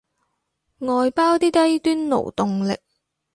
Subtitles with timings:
[0.79, 2.75] 外包啲低端勞動力